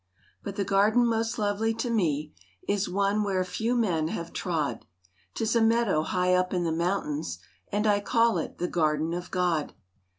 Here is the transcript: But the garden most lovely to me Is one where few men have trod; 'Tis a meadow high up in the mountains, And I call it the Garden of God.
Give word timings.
But 0.43 0.55
the 0.55 0.63
garden 0.65 1.05
most 1.05 1.37
lovely 1.37 1.75
to 1.75 1.91
me 1.91 2.33
Is 2.67 2.89
one 2.89 3.23
where 3.23 3.43
few 3.43 3.75
men 3.75 4.07
have 4.07 4.33
trod; 4.33 4.83
'Tis 5.35 5.55
a 5.55 5.61
meadow 5.61 6.01
high 6.01 6.33
up 6.33 6.55
in 6.55 6.63
the 6.63 6.71
mountains, 6.71 7.37
And 7.71 7.85
I 7.85 7.99
call 7.99 8.39
it 8.39 8.57
the 8.57 8.67
Garden 8.67 9.13
of 9.13 9.29
God. 9.29 9.75